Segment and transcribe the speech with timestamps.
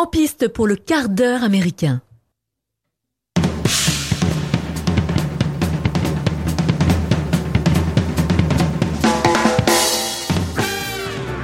[0.00, 2.00] En piste pour le quart d'heure américain.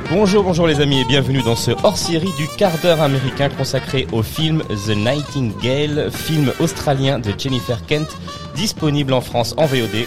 [0.08, 4.22] Bonjour, bonjour les amis et bienvenue dans ce hors-série du quart d'heure américain consacré au
[4.22, 8.16] film The Nightingale, film australien de Jennifer Kent,
[8.54, 10.06] disponible en France en VOD.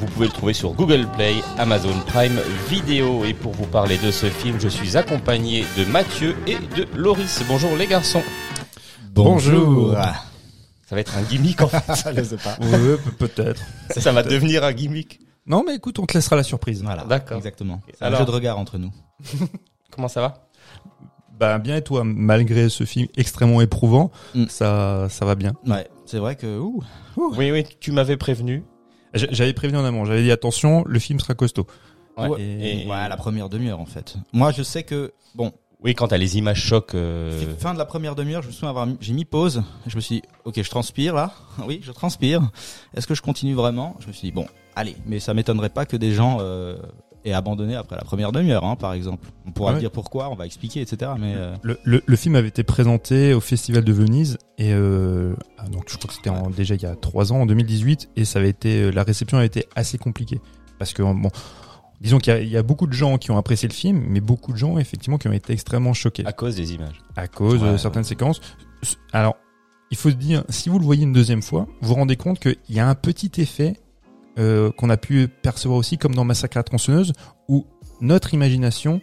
[0.00, 2.38] Vous pouvez le trouver sur Google Play, Amazon Prime
[2.68, 3.24] Video.
[3.24, 7.42] Et pour vous parler de ce film, je suis accompagné de Mathieu et de Loris.
[7.48, 8.22] Bonjour les garçons.
[9.12, 9.94] Bonjour.
[9.94, 12.14] Ça va être un gimmick en fait.
[12.16, 12.56] Je sais pas.
[12.60, 13.62] Ouais, pe- peut-être.
[13.90, 15.20] Ça, ça va devenir un gimmick.
[15.46, 16.82] Non, mais écoute, on te laissera la surprise.
[16.82, 17.04] Voilà.
[17.04, 17.36] D'accord.
[17.38, 17.80] Exactement.
[17.98, 18.90] C'est un jeu de regard entre nous.
[19.90, 20.48] Comment ça va?
[21.38, 24.44] Bah, bien et toi, malgré ce film extrêmement éprouvant, Mm.
[24.48, 25.52] ça, ça va bien.
[25.66, 25.86] Ouais.
[26.06, 26.82] C'est vrai que, ouh.
[27.16, 28.62] Oui, oui, tu m'avais prévenu.
[29.14, 31.66] J'avais prévenu en amont, j'avais dit attention, le film sera costaud.
[32.18, 32.28] Ouais.
[32.28, 32.42] Ouais.
[32.42, 34.16] Et- Ouais, la première demi-heure, en fait.
[34.32, 35.52] Moi, je sais que, bon,
[35.84, 36.94] Oui, quand t'as les images chocs.
[36.94, 39.62] euh, fin de la première demi-heure, je me souviens avoir mis, j'ai mis pause.
[39.86, 41.32] Je me suis dit, ok, je transpire, là.
[41.66, 42.40] Oui, je transpire.
[42.96, 43.94] Est-ce que je continue vraiment?
[44.00, 44.96] Je me suis dit, bon, allez.
[45.06, 46.76] Mais ça m'étonnerait pas que des gens, euh,
[47.26, 49.28] aient abandonné après la première demi-heure, hein, par exemple.
[49.46, 49.80] On pourra Ouais.
[49.80, 51.10] dire pourquoi, on va expliquer, etc.
[51.18, 55.34] Mais, euh, Le, le, le film avait été présenté au Festival de Venise et euh,
[55.58, 58.24] ah, donc je crois que c'était déjà il y a trois ans, en 2018, et
[58.24, 60.40] ça avait été euh, la réception avait été assez compliquée
[60.78, 61.30] parce que bon,
[62.00, 64.20] disons qu'il y, a- y a beaucoup de gens qui ont apprécié le film, mais
[64.20, 67.00] beaucoup de gens effectivement qui ont été extrêmement choqués à cause des images.
[67.16, 67.78] à cause Ouais, de ouais.
[67.78, 68.40] certaines séquences.
[69.12, 69.36] Alors,
[69.90, 72.38] il faut se dire, si vous le voyez une deuxième fois, vous vous rendez compte
[72.40, 73.74] qu'il y a un petit effet
[74.38, 77.12] euh, qu'on a pu percevoir aussi, comme dans Massacre à la tronçonneuse,
[77.48, 77.64] où
[78.00, 79.00] notre imagination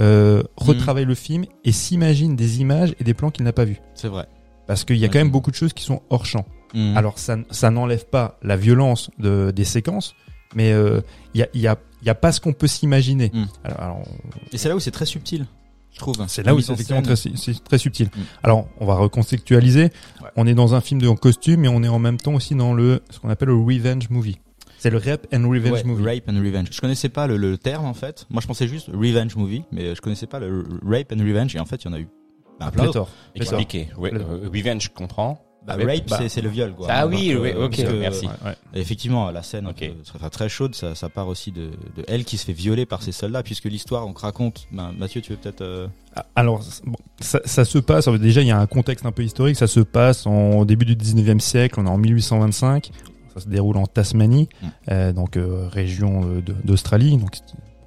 [0.00, 3.80] euh, retravaille le film et s'imagine des images et des plans qu'il n'a pas vus.
[3.94, 4.26] c'est vrai.
[4.68, 6.44] Parce qu'il y a quand même beaucoup de choses qui sont hors champ.
[6.74, 6.96] Mhm.
[6.96, 10.14] Alors, ça, ça n'enlève pas la violence de, des séquences,
[10.54, 11.00] mais euh,
[11.32, 13.32] il y, a, y, a, il y a pas ce qu'on peut s'imaginer.
[13.64, 14.02] Alors, alors,
[14.52, 15.46] Et c'est là où c'est très subtil,
[15.90, 16.16] je trouve.
[16.28, 18.08] C'est là où c'est en effectivement très, subtil.
[18.08, 18.20] Mm.
[18.42, 19.84] Alors, on va reconceptualiser.
[19.84, 20.28] Ouais.
[20.36, 22.54] On est dans un film de en costume, mais on est en même temps aussi
[22.54, 24.38] dans le ce qu'on appelle le revenge movie.
[24.78, 26.04] C'est le rape and revenge Ouais, movie.
[26.04, 26.68] Rape and revenge.
[26.72, 28.26] Je connaissais pas le, le terme en fait.
[28.28, 31.58] Moi je pensais juste revenge movie, mais je connaissais pas le rape and revenge et
[31.58, 32.08] en fait il y en a eu
[32.58, 33.08] bah, Un plein d'autres.
[33.34, 33.56] pléthore.
[33.56, 33.88] Expliqué.
[33.98, 35.40] Oui, euh, Revenge, je comprends.
[35.66, 36.86] Bah, rape bah, c'est le viol quoi.
[36.88, 38.24] Ah oui, oui, que- ok, merci.
[38.26, 38.54] Ouais, ouais.
[38.80, 39.82] Effectivement la scène Ok.
[39.82, 42.86] euh, très, très chaude, ça, ça part aussi de, de elle qui se fait violer
[42.86, 44.66] par ses soldats puisque l'histoire on te raconte.
[44.72, 45.60] Ben, Mathieu tu veux peut-être.
[45.60, 45.86] euh,
[46.16, 48.08] Ah, Alors, bon, ça, ça se passe.
[48.08, 49.56] Déjà, il y a un contexte un peu historique.
[49.56, 51.78] Ça se passe en au début du 19e siècle.
[51.78, 52.90] On est en 1825.
[53.34, 54.66] Ça se déroule en Tasmanie, Mm.
[54.90, 57.36] euh, donc euh, région euh, d'Australie, donc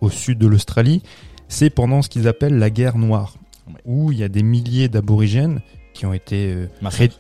[0.02, 1.02] au sud de l'Australie.
[1.48, 3.34] C'est pendant ce qu'ils appellent la guerre noire,
[3.68, 3.74] Ouais.
[3.86, 5.62] où il y a des milliers d'aborigènes
[5.94, 6.68] qui ont été euh,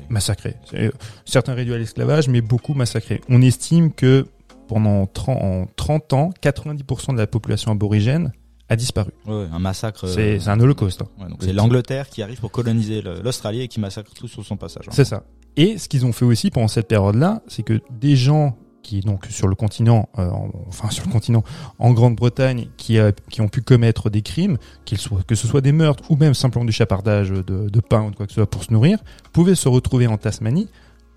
[0.09, 0.55] Massacrés.
[0.73, 0.91] euh,
[1.25, 3.21] Certains réduits à l'esclavage, mais beaucoup massacrés.
[3.29, 4.25] On estime que
[4.67, 8.31] pendant 30, en 30 ans, 90% de la population aborigène
[8.69, 9.11] a disparu.
[9.27, 10.05] ouais, un massacre.
[10.05, 11.01] euh, C'est c'est un holocauste.
[11.01, 11.07] hein.
[11.19, 14.85] ouais, c'est l'Angleterre qui arrive pour coloniser l'Australie et qui massacre tout sur son passage.
[14.87, 14.91] hein.
[14.93, 15.23] C'est ça.
[15.57, 19.25] Et ce qu'ils ont fait aussi pendant cette période-là, c'est que des gens qui donc
[19.27, 21.43] sur le continent, euh, en- enfin sur le continent,
[21.79, 24.57] en Grande-Bretagne, qui, a- qui ont pu commettre des crimes,
[24.95, 28.11] soient, que ce soit des meurtres ou même simplement du chapardage de, de pain ou
[28.11, 28.99] de quoi que ce soit pour se nourrir,
[29.33, 30.67] pouvaient se retrouver en Tasmanie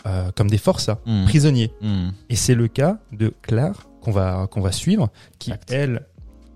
[0.06, 1.24] euh, comme des forçats, Mhm.
[1.24, 1.72] prisonniers.
[1.80, 2.12] Mhm.
[2.28, 5.08] Et c'est le cas de Claire qu'on va qu'on va suivre,
[5.38, 5.70] qui Exact.
[5.72, 6.06] elle,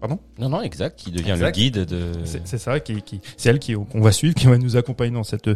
[0.01, 1.47] pardon, Non, non, exact, qui devient Exact.
[1.47, 2.13] le guide de.
[2.45, 5.25] c'est ça, qui, qui c'est elle qui qu'on va suivre, qui va nous accompagner dans
[5.25, 5.49] cette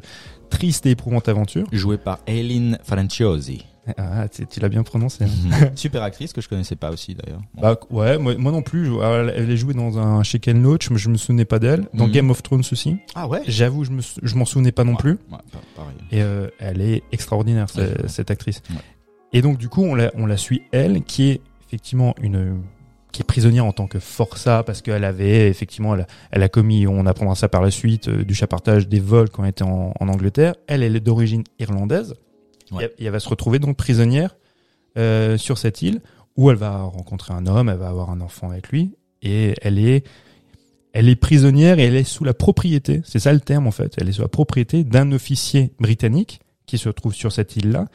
[0.48, 1.66] triste et éprouvante aventure.
[1.70, 3.66] Joué par Eileen Franciosi.
[3.96, 5.24] Ah, tu, tu l'as bien prononcé.
[5.24, 5.70] hein.
[5.74, 7.40] Super actrice que je connaissais pas aussi d'ailleurs.
[7.54, 7.62] Bon.
[7.62, 8.86] Bah ouais, moi, moi non plus.
[8.86, 11.58] je- alors, elle, elle est jouée dans un Chicken Loach, mais je me souvenais pas
[11.58, 11.88] d'elle.
[11.92, 12.12] Dans Mhm.
[12.12, 12.96] Game of Thrones aussi.
[13.16, 13.42] ah ouais.
[13.48, 15.10] J'avoue, je me je m'en souvenais pas non Ouais, plus.
[15.12, 15.96] ouais, pa- pareil.
[16.12, 18.62] Et euh, elle est extraordinaire Ouais, cette actrice.
[18.70, 18.76] Ouais.
[19.32, 22.60] Et donc du coup, on la on la suit elle, qui est effectivement une
[23.10, 26.48] qui est prisonnière en tant que forçat parce qu'elle avait effectivement elle, a- elle a
[26.48, 29.64] commis, on apprendra ça par la suite, euh, du chapartage, des vols quand elle était
[29.64, 30.54] en, en Angleterre.
[30.68, 32.14] Elle, elle est d'origine irlandaise.
[32.72, 32.82] Ouais.
[32.82, 34.36] Et, elle- et elle va se retrouver donc prisonnière
[34.98, 36.00] euh, sur cette île
[36.36, 39.78] où elle va rencontrer un homme, elle va avoir un enfant avec lui et elle
[39.78, 40.04] est
[40.94, 43.94] elle est prisonnière et elle est sous la propriété, c'est ça le terme en fait,
[43.98, 47.86] elle est sous la propriété d'un officier britannique qui se trouve sur cette île-là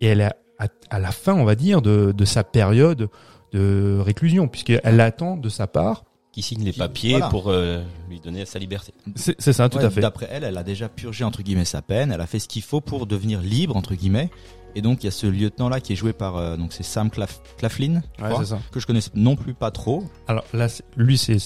[0.00, 3.08] et elle est à, à la fin, on va dire, de, de sa période
[3.52, 6.04] de réclusion puisqu'elle attend de sa part.
[6.32, 7.28] Qui signe les Qui- papiers voilà.
[7.28, 8.92] pour euh, lui donner sa liberté.
[9.16, 10.00] C'est ça, tout Ouais, à fait.
[10.00, 12.12] D'après elle, elle a déjà purgé entre guillemets sa peine.
[12.12, 14.30] Elle a fait ce qu'il faut pour devenir libre entre guillemets.
[14.76, 16.84] Et donc il y a ce lieutenant là qui est joué par euh, donc c'est
[16.84, 18.60] Sam Claf- Claflin, Ouais, crois, ça.
[18.70, 20.04] que je connais non plus pas trop.
[20.28, 21.38] Alors là, c'est- lui, c'est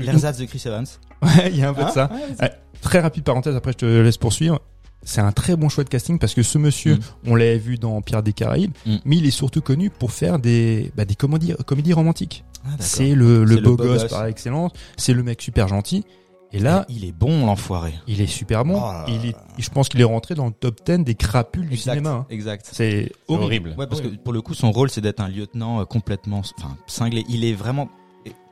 [0.00, 0.86] L'ersatz de Chris Evans.
[1.22, 2.10] Ouais, il y a un peu de Hein ça.
[2.12, 4.58] Ouais, Ouais, très rapide parenthèse, après je te laisse poursuivre.
[5.02, 7.00] C'est un très bon choix de casting parce que ce monsieur, Mm.
[7.28, 8.96] on l'avait vu dans Pierre des Caraïbes, Mm.
[9.04, 12.44] mais il est surtout connu pour faire des, bah, des comédies, comédies romantiques.
[12.66, 14.10] Ah, c'est le, le C'est le beau gosse gosse.
[14.10, 16.04] par excellence, c'est le mec super gentil.
[16.52, 17.94] Et là, il est bon l'enfoiré.
[18.08, 18.74] il est super bon.
[18.76, 21.68] Oh là il est, je pense qu'il est rentré dans le top 10 des crapules
[21.68, 22.10] du cinéma.
[22.10, 22.26] hein.
[22.28, 22.66] Exact.
[22.70, 23.44] C'est C'est horrible.
[23.68, 23.74] horrible.
[23.78, 26.76] Ouais, parce que pour le coup, son rôle, c'est d'être un lieutenant euh, complètement, enfin,
[26.88, 27.24] cinglé.
[27.28, 27.88] Il est vraiment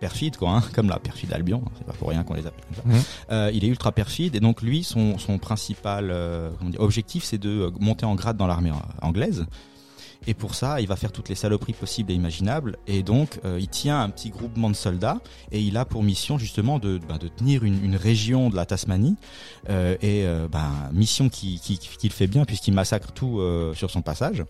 [0.01, 1.63] perfide, quoi, hein, comme la perfide Albion.
[1.67, 2.99] hein, C'est pas pour rien qu'on les appelle comme ça.
[2.99, 3.05] Mhm.
[3.33, 7.39] Euh, il est ultra perfide et donc lui, son, son principal euh, comment objectif, c'est
[7.39, 8.73] de euh, monter en grade dans l'armée
[9.03, 9.47] anglaise.
[10.27, 12.77] Et pour ça, il va faire toutes les saloperies possibles et imaginables.
[12.87, 15.21] Et donc, euh, il tient un petit groupement de soldats
[15.53, 18.67] et il a pour mission justement de, ben, de tenir une, une région de la
[18.67, 19.17] Tasmanie.
[19.69, 23.41] Et ben, mission qui- qui- qu'il fait bien puisqu'il massacre tout
[23.75, 24.45] sur son passage.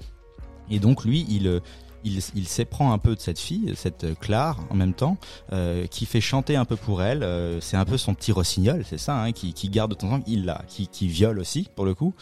[0.70, 1.60] Et donc lui, il
[2.04, 5.16] il, il s'éprend un peu de cette fille, cette euh, Claire en même temps,
[5.52, 7.22] euh, qui fait chanter un peu pour elle.
[7.22, 10.08] euh, c'est un peu son petit rossignol, c'est ça, hein, qui, qui garde de temps
[10.12, 12.14] en temps, il l'a, qui, qui viole aussi pour le coup.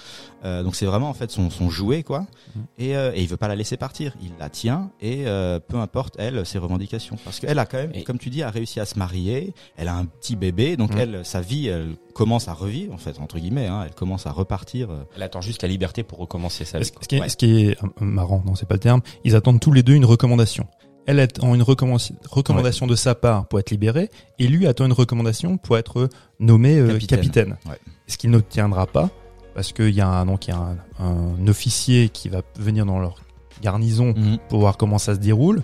[0.44, 2.26] Euh, donc c'est vraiment en fait son, son jouet quoi.
[2.54, 2.62] Mhm.
[2.78, 5.24] Et, et il veut pas la laisser partir, il la tient et
[5.68, 8.50] peu importe elle ses revendications, parce qu'elle a quand même, Et- comme tu dis, a
[8.50, 9.54] réussi à se marier.
[9.76, 10.98] Elle a un petit bébé, donc Mhm.
[10.98, 13.66] elle, sa vie, elle commence à revivre en fait entre guillemets.
[13.66, 14.90] Hein, elle commence à repartir.
[14.90, 16.84] euh, Elle attend juste la liberté pour recommencer sa vie.
[16.86, 17.28] Ce qui est, Ouais.
[17.28, 19.00] ce qui est euh, marrant, non, c'est pas le terme.
[19.24, 20.66] Ils attendent tous les deux une recommandation.
[21.06, 24.10] Elle attend une recommanda- recommandation de sa part pour être libérée,
[24.40, 26.08] et lui attend une recommandation pour être
[26.40, 27.18] nommé euh, Capitaine.
[27.20, 27.56] capitaine.
[27.68, 27.78] Ouais.
[28.08, 29.10] Ce qu'il n'obtiendra pas,
[29.54, 32.86] parce qu'il y a un, donc il y a un, un officier qui va venir
[32.86, 33.16] dans leur
[33.62, 34.38] garnison Mhm.
[34.48, 35.62] pour voir comment ça se déroule.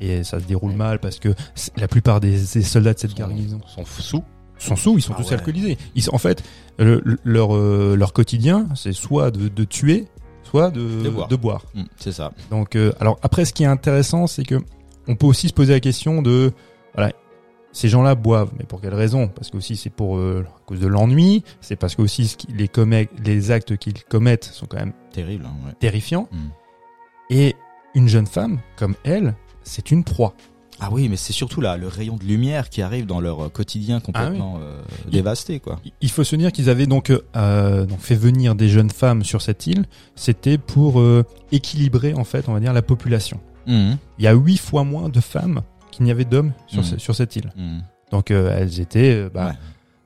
[0.00, 1.34] Et ça se déroule mal parce que
[1.76, 4.24] la plupart des, des soldats de cette Son- garnison Son sous.
[4.64, 5.34] Sont sous, ils sont Ah tous ouais.
[5.34, 5.78] alcoolisés.
[5.94, 6.42] Ils, en fait,
[6.78, 10.06] le- le- leur, euh, leur quotidien, c'est soit de, de tuer,
[10.42, 11.62] soit de, De boire.
[11.74, 12.32] Mhm, c'est ça.
[12.50, 14.56] Donc, euh, alors après, ce qui est intéressant, c'est que
[15.08, 16.52] on peut aussi se poser la question de,
[16.94, 17.12] voilà,
[17.72, 19.28] ces gens-là boivent, mais pour quelle raison?
[19.28, 22.36] Parce que aussi c'est pour euh, à cause de l'ennui, c'est parce que aussi ce
[22.36, 24.92] qui- les, actes qu'ils commettent sont quand même.
[25.16, 25.72] Hein, ouais.
[25.80, 26.28] terrifiants.
[26.32, 26.38] Mhm.
[27.30, 27.56] Et
[27.94, 30.34] une jeune femme comme elle, c'est une proie.
[30.80, 33.48] Ah oui, mais c'est surtout là le rayon de lumière qui arrive dans leur euh,
[33.48, 35.78] quotidien complètement euh, dévasté, quoi.
[36.00, 39.40] Il faut se dire qu'ils avaient donc, euh, donc fait venir des jeunes femmes sur
[39.40, 39.84] cette île.
[40.16, 43.40] C'était pour euh, équilibrer en fait, on va dire, la population.
[43.66, 43.96] Mhm.
[44.18, 45.62] Il y a huit fois moins de femmes
[45.92, 47.52] qu'il n'y avait d'hommes sur, ce- sur cette île.
[47.56, 47.82] Mhm.
[48.10, 49.52] Donc euh, elles étaient, euh, bah,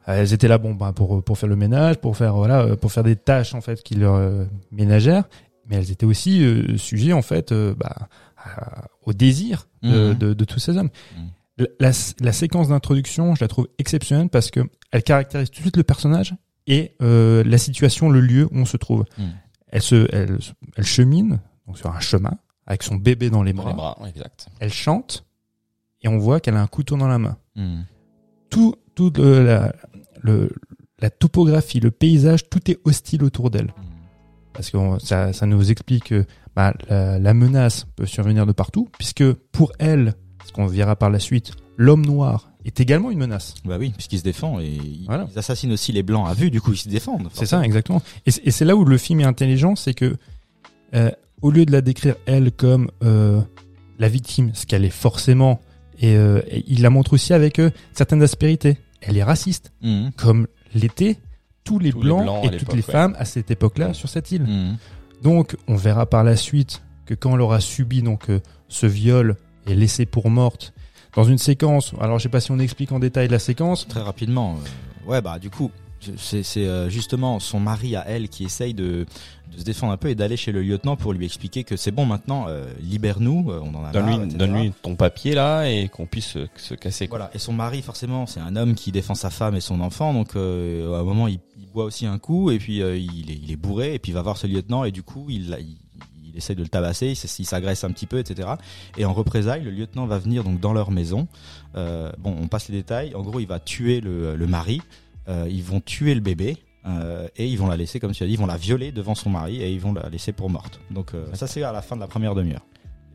[0.07, 0.15] Ouais.
[0.19, 2.93] elles étaient là, bon, bah, pour pour faire le ménage, pour faire voilà, euh, pour
[2.93, 5.25] faire des tâches en fait qui leur euh, ménagères.
[5.69, 8.09] Mais elles étaient aussi euh, sujets en fait, euh, bah,
[8.43, 10.19] à- au désir de, Mhm.
[10.19, 10.91] de, de tous ces hommes.
[11.17, 11.67] Mhm.
[11.81, 11.91] La,
[12.21, 14.61] la, séquence d'introduction, je la trouve exceptionnelle parce que
[14.93, 16.35] elle caractérise tout de suite le personnage
[16.69, 19.05] et euh, la situation, le lieu où on se trouve.
[19.19, 19.33] Mhm.
[19.69, 20.39] Elle se, elle,
[20.77, 23.71] elle chemine donc sur un chemin avec son bébé dans les Dans bras.
[23.71, 24.47] les bras, exact.
[24.61, 25.25] Elle chante
[26.03, 27.37] et on voit qu'elle a un couteau dans la main.
[27.57, 27.85] Mhm.
[28.51, 29.75] Tout, tout le- la,
[30.23, 30.51] le,
[31.01, 33.73] la topographie, le paysage, tout est hostile autour d'elle.
[34.59, 36.25] Parce que ça, ça nous explique que
[36.57, 39.23] bah, la, la menace peut survenir de partout, puisque
[39.53, 40.15] pour elle,
[40.45, 43.55] ce qu'on verra par la suite, l'homme noir est également une menace.
[43.65, 45.29] Bah oui, puisqu'ils se défendent et Voilà.
[45.33, 47.29] ils assassinent aussi les blancs à vue, du coup ils se défendent.
[47.33, 48.03] C'est ça, exactement.
[48.27, 50.17] Et c'est- et c'est là où le film est intelligent, c'est que
[50.95, 51.11] euh,
[51.41, 53.41] au lieu de la décrire elle comme euh,
[54.01, 55.61] la victime, ce qu'elle est forcément,
[56.01, 57.61] et, euh, et il la montre aussi avec
[57.93, 58.77] certaines aspérités.
[59.01, 60.11] Elle est raciste, Mhm.
[60.17, 61.17] comme l'étaient
[61.69, 62.83] tous les Tous les blancs, et toutes les ouais.
[62.93, 64.43] femmes à cette époque-là sur cette île.
[64.43, 64.77] Mhm.
[65.23, 69.37] Donc, on verra par la suite que quand elle aura subi donc euh, ce viol
[69.67, 70.73] et laissé pour morte
[71.15, 71.95] dans une séquence.
[72.01, 73.87] Alors, je sais pas si on explique en détail la séquence.
[73.89, 74.57] Très rapidement.
[74.57, 75.71] euh, ouais, bah du coup,
[76.17, 79.07] c'est euh, justement son mari à elle qui essaye de,
[79.53, 81.91] de se défendre un peu et d'aller chez le lieutenant pour lui expliquer que c'est
[81.91, 86.07] bon maintenant, euh, libère-nous, euh, on en a Donne-lui donne-lui ton papier là et qu'on
[86.07, 87.09] puisse se, se casser.
[87.09, 87.19] Quoi.
[87.19, 87.35] Voilà.
[87.35, 90.13] Et son mari, forcément, c'est un homme qui défend sa femme et son enfant.
[90.13, 93.31] Donc, euh, à un moment, il, il boit aussi un coup et puis euh, il,
[93.31, 95.57] est, il est bourré et puis il va voir ce lieutenant et du coup, il,
[95.61, 95.77] il,
[96.31, 98.49] il essaie de le tabasser, il s'agresse un petit peu, etc.
[98.97, 101.27] Et en représailles, le lieutenant va venir donc dans leur maison.
[101.77, 103.15] Euh, bon, on passe les détails.
[103.15, 104.81] En gros, il va tuer le, le mari.
[105.29, 106.57] Euh, ils vont tuer le bébé.
[106.87, 109.15] euh, et ils vont la laisser, comme tu as dit, ils vont la violer devant
[109.15, 110.81] son mari et ils vont la laisser pour morte.
[110.91, 112.65] Donc euh, ça c'est à la fin de la première demi-heure.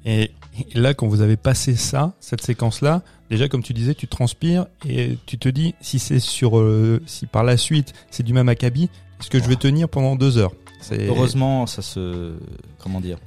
[0.05, 0.32] Et,
[0.75, 5.17] là, quand vous avez passé ça, cette séquence-là, déjà, comme tu disais, tu transpires et
[5.25, 8.89] tu te dis, si c'est sur, euh, si par la suite, c'est du même acabit,
[9.22, 10.51] est-ce que je vais tenir pendant deux heures?
[10.91, 12.34] Heureusement, ça se,
[12.79, 13.17] comment dire?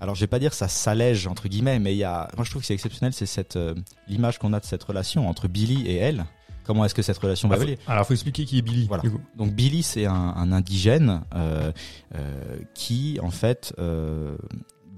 [0.00, 2.50] Alors, je vais pas dire ça s'allège entre guillemets, mais il y a, moi je
[2.50, 3.56] trouve que c'est exceptionnel, c'est cette
[4.08, 6.24] l'image qu'on a de cette relation entre Billy et elle.
[6.64, 8.86] Comment est-ce que cette relation va Bah, évoluer alors, faut expliquer qui est Billy.
[8.88, 9.02] Voilà.
[9.02, 9.20] du coup.
[9.36, 11.70] Donc Billy, c'est un, un indigène euh,
[12.14, 14.36] euh, qui, en fait, euh,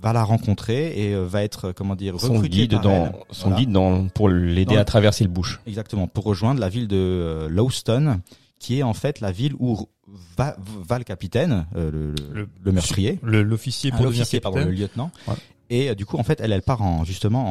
[0.00, 3.12] va la rencontrer et euh, va être, comment dire, Son guide par dans elle.
[3.30, 3.56] son Voilà.
[3.64, 5.58] guide dans pour l'aider à traverser le bush.
[5.66, 8.20] Exactement, pour rejoindre la ville de euh, Lowston,
[8.60, 9.88] qui est en fait la ville où
[10.36, 10.56] va,
[10.86, 14.70] va le capitaine, euh, le, le, Le- meurtrier, Le- L'officier Ah, pour l'officier, pardon, le
[14.70, 15.10] lieutenant.
[15.26, 15.34] Ouais.
[15.70, 17.44] Et euh, du coup, en fait, elle, elle part en justement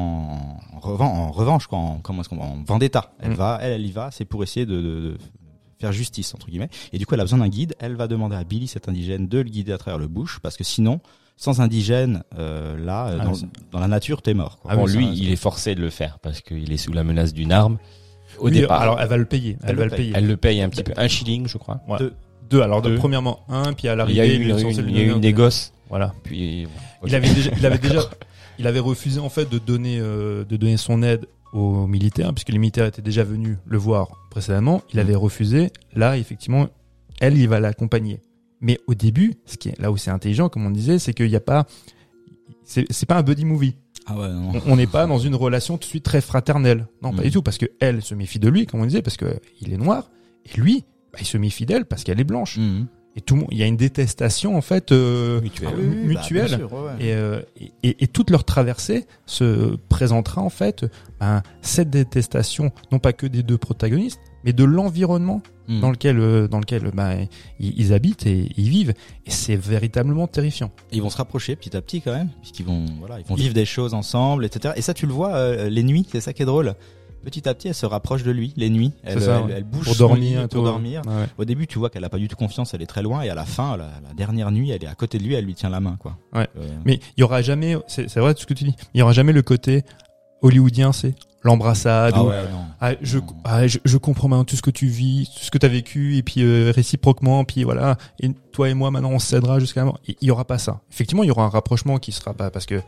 [0.74, 3.12] en, en, revan- en revanche, quoi, en, comment est-ce qu'on en vendetta.
[3.19, 3.36] Elle Mm.
[3.36, 5.17] va, elle, elle y va, c'est pour essayer de, de- de
[5.79, 6.69] faire justice entre guillemets.
[6.93, 7.75] Et du coup, elle a besoin d'un guide.
[7.79, 10.55] Elle va demander à Billy, cet indigène, de le guider à travers le bush, parce
[10.55, 11.01] que sinon,
[11.36, 13.34] sans indigène, euh, là, euh, Ah, dans,
[13.72, 14.60] dans la nature, t'es mort.
[14.60, 14.72] Quoi.
[14.72, 17.03] Ah bon, lui, ça- il est forcé de le faire parce qu'il est sous la
[17.03, 17.77] menace d'une arme.
[18.39, 19.57] Au Oui, départ, alors elle va le payer.
[19.63, 20.05] Elle, Elle va le le paye.
[20.05, 20.13] payer.
[20.17, 21.81] elle le paye un petit peu, un shilling, je crois.
[21.88, 21.98] Ouais.
[22.00, 22.13] Deux.
[22.50, 22.62] Deux.
[22.62, 22.96] Alors de- Deux.
[22.96, 24.48] premièrement un, puis à Il y l'arrivée, a eu, il
[24.96, 25.74] y a eu une un- négoce.
[25.90, 26.14] Voilà.
[26.24, 26.68] Puis,
[27.06, 28.02] Il avait déjà, il avait déjà,
[28.60, 32.50] il avait refusé en fait de donner, euh, de donner son aide aux militaires, puisque
[32.50, 34.82] les militaires étaient déjà venus le voir précédemment.
[34.94, 35.72] Il avait refusé.
[35.94, 36.68] Là, effectivement,
[37.22, 38.20] elle, il va l'accompagner.
[38.62, 41.30] Mais au début, ce qui est là où c'est intelligent, comme on disait, c'est qu'il
[41.30, 41.66] n'y a pas,
[42.64, 43.75] c'est pas un buddy movie.
[44.08, 44.52] Ah ouais, non.
[44.68, 46.88] On- n'est pas dans une relation tout de suite très fraternelle.
[47.02, 47.24] Non, pas Mhm.
[47.24, 49.74] du tout, parce que elle se méfie de lui, comme on disait, parce que il
[49.74, 50.10] est noir,
[50.46, 50.84] et lui,
[51.15, 52.57] bah, il se méfie d'elle parce qu'elle est blanche.
[52.57, 52.88] Mhm.
[53.17, 55.69] Et tout le monde, il y a une détestation en fait euh, Mutuelle.
[55.72, 56.48] Ah oui, oui, mutuelle.
[56.48, 56.91] bien sûr, ouais, ouais.
[57.05, 57.41] Et, euh,
[57.81, 60.86] et, et toute leur traversée se présentera en fait
[61.22, 65.79] ben, cette détestation, non pas que des deux protagonistes, mais de l'environnement Mhm.
[65.79, 67.25] dans lequel, euh, dans lequel ben,
[67.60, 68.93] ils, ils habitent et ils vivent.
[69.25, 70.69] Et c'est véritablement terrifiant.
[70.91, 73.53] Ils vont se rapprocher petit à petit quand même, puisqu'ils vont, voilà, ils vont vivre
[73.55, 74.75] des choses ensemble, etc.
[74.77, 76.75] Et ça, tu le vois euh, les nuits, c'est ça qui est drôle.
[77.25, 78.94] Petit à petit, elle se rapproche de lui les nuits.
[79.03, 79.53] Elle, ça, elle, ouais.
[79.58, 81.01] elle bouge Pour dormir, lit pour tout, dormir.
[81.08, 81.25] Ouais.
[81.39, 83.29] Au début, tu vois qu'elle a pas du tout confiance, elle est très loin, et
[83.29, 85.55] à la fin, la, la dernière nuit, elle est à côté de lui, elle lui
[85.55, 86.17] tient la main, quoi.
[86.34, 86.48] Ouais.
[86.58, 89.01] Euh, Mais il y aura jamais, c'est vrai tout ce que tu dis, il y
[89.01, 89.84] aura jamais le côté
[90.41, 92.13] hollywoodien, c'est l'embrassade.
[92.15, 92.44] ah ou- ouais.
[92.82, 95.58] Ah, je, ah, je, je comprends maintenant tout ce que tu vis, tout ce que
[95.58, 99.20] tu as vécu, et puis euh, réciproquement, puis voilà, et toi et moi maintenant on
[99.20, 100.00] s'aidera jusqu'à la mort.
[100.08, 100.82] Il il y aura pas ça.
[100.91, 102.82] Effectivement, il y aura un rapprochement qui sera pas parce que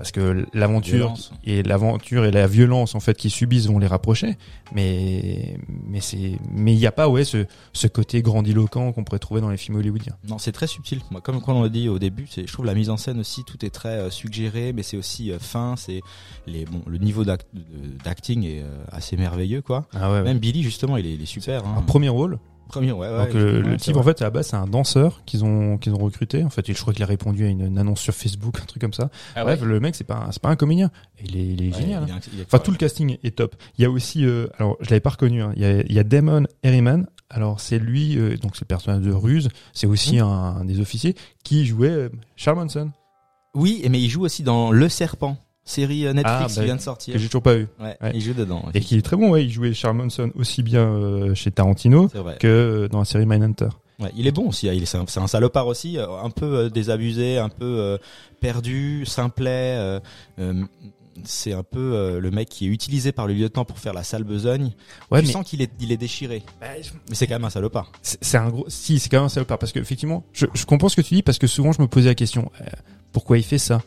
[0.00, 1.32] parce que l'aventure Violence.
[1.44, 4.38] et l'aventure et la violence en fait qu'ils subissent vont les rapprocher,
[4.74, 9.18] mais mais c'est mais il y a pas ouais ce ce côté grandiloquent qu'on pourrait
[9.18, 10.16] trouver dans les films hollywoodiens.
[10.26, 11.02] Non, c'est très subtil.
[11.10, 13.20] Moi, comme quand on l'a dit au début, c'est, je trouve la mise en scène
[13.20, 15.74] aussi, tout est très euh, suggéré, mais c'est aussi euh, fin.
[15.76, 16.00] C'est
[16.46, 19.86] les, bon, le niveau d'acting est euh, assez merveilleux, quoi.
[19.92, 20.22] Ah ouais.
[20.22, 21.66] Même Billy, justement, il est, il est super.
[21.66, 21.74] Hein.
[21.76, 22.38] Un premier rôle.
[22.70, 23.26] Premier, ouais, ouais.
[23.26, 25.76] Donc euh, ouais, le type en fait à la base c'est un danseur qu'ils ont
[25.78, 26.42] qu'ils ont recruté.
[26.44, 28.80] En fait, je crois qu'il a répondu à une, une annonce sur Facebook, un truc
[28.80, 29.10] comme ça.
[29.34, 29.56] Ah ouais.
[29.56, 30.90] Bref, le mec c'est pas un- c'est pas un comédien.
[31.24, 32.04] Il est il est Ouais, génial.
[32.06, 32.16] il hein.
[32.18, 33.54] est- il est- Enfin, tout le casting est top.
[33.78, 35.52] Il y a aussi, euh, alors je l'avais pas reconnu, hein.
[35.56, 37.06] il, y a, il y a Damon Herriman.
[37.28, 39.48] Alors c'est lui, euh, donc c'est le personnage de Ruse.
[39.72, 40.22] C'est aussi Mmh.
[40.24, 42.90] un, un des officiers qui jouait euh, Charles Manson,
[43.54, 46.74] Oui, mais il joue aussi dans Le Serpent, série euh, Netflix Ah, qui bah, vient
[46.74, 47.18] de que sortir.
[47.18, 47.68] j'ai toujours pas eu.
[47.80, 48.10] Ouais, Ouais.
[48.14, 48.64] il joue dedans.
[48.74, 49.44] Et qui est très bon, ouais.
[49.44, 53.68] Il jouait Charles Manson aussi bien euh, chez Tarantino que euh, dans la série Mindhunter.
[54.00, 54.68] Ouais, il est bon aussi.
[54.68, 54.72] hein.
[54.74, 57.98] Il est, c'est un, c'est un salopard aussi, un peu désabusé, un peu
[58.40, 60.00] perdu, simplet.
[61.24, 64.24] c'est un peu le mec qui est utilisé par le lieutenant pour faire la sale
[64.24, 64.72] besogne.
[65.10, 66.42] Ouais, tu mais sens qu'il est, il est déchiré.
[66.62, 66.80] Mais
[67.12, 67.92] c'est quand même un salopard.
[68.00, 70.64] c'est c'est un gros, si c'est quand même un salopard parce que effectivement, je, je
[70.64, 72.64] comprends ce que tu dis parce que souvent je me posais la question, euh,
[73.12, 73.82] pourquoi il fait ça?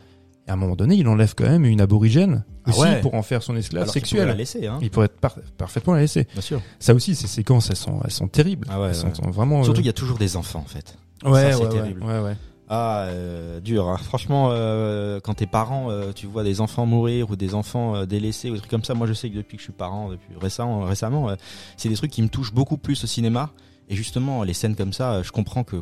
[0.47, 2.99] Et à un moment donné, il enlève quand même une aborigène Ah aussi ouais.
[3.01, 4.27] pour en faire son esclave Alors qu'il pourrait sexuel.
[4.27, 4.77] la laisser, hein.
[4.81, 6.27] Il pourrait être par- parfaitement la laisser.
[6.33, 6.61] Bien sûr.
[6.79, 8.67] Ça aussi, ces séquences, elles sont, elles sont terribles.
[8.69, 9.15] Ah ouais, elles sont, ouais.
[9.15, 9.63] sont vraiment.
[9.63, 10.97] Surtout, euh, il y a toujours des enfants en fait.
[11.25, 12.03] ouais, ça, ouais, terrible.
[12.03, 12.35] ouais.
[12.69, 13.87] Ah, euh, dur.
[13.87, 13.97] hein.
[13.97, 18.49] Franchement, euh, quand t'es parent, euh, tu vois des enfants mourir ou des enfants délaissés
[18.49, 18.93] ou des trucs comme ça.
[18.95, 21.29] Moi, je sais que depuis que je suis parent, depuis récemment, récemment,
[21.77, 23.51] c'est des trucs qui me touchent beaucoup plus au cinéma.
[23.89, 25.75] Et justement, les scènes comme ça, je comprends que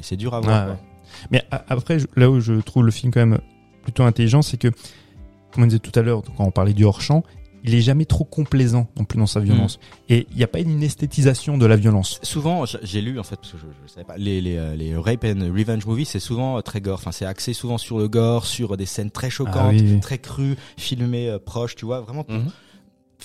[0.00, 0.62] c'est dur à voir.
[0.68, 0.76] Ah, ouais.
[1.30, 3.40] Mais après, là où je trouve le film quand même
[3.84, 4.68] plutôt intelligent, c'est que,
[5.52, 7.22] comme on disait tout à l'heure, quand on parlait du hors-champ,
[7.66, 9.78] il est jamais trop complaisant non plus dans sa violence.
[10.10, 12.18] Et il n'y a pas une esthétisation de la violence.
[12.22, 14.94] Souvent, j'ai lu en fait, parce que je, je savais pas, les, les, euh, les
[14.94, 16.98] rape and revenge movies, c'est souvent euh, très gore.
[16.98, 20.00] Enfin, c'est axé souvent sur le gore, sur des scènes très choquantes, Ah oui, oui.
[20.00, 21.74] très crues, filmées euh, proches.
[21.74, 22.50] Tu vois, vraiment Mhm.